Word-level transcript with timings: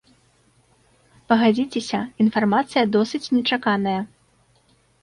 Пагадзіцеся, 1.33 2.01
інфармацыя 2.27 2.83
досыць 2.99 3.25
нечаканая. 3.39 3.99